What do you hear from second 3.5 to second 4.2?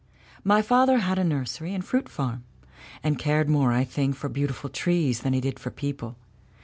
I think,